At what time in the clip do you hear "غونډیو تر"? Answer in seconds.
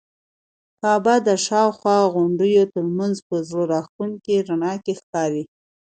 2.15-2.85